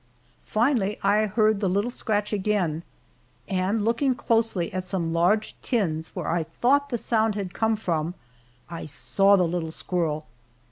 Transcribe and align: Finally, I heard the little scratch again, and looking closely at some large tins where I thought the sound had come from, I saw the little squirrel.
Finally, 0.47 0.97
I 1.03 1.27
heard 1.27 1.59
the 1.59 1.69
little 1.69 1.91
scratch 1.91 2.33
again, 2.33 2.81
and 3.47 3.85
looking 3.85 4.15
closely 4.15 4.73
at 4.73 4.83
some 4.83 5.13
large 5.13 5.53
tins 5.61 6.15
where 6.15 6.27
I 6.27 6.41
thought 6.43 6.89
the 6.89 6.97
sound 6.97 7.35
had 7.35 7.53
come 7.53 7.75
from, 7.75 8.15
I 8.67 8.87
saw 8.87 9.35
the 9.35 9.47
little 9.47 9.69
squirrel. 9.69 10.25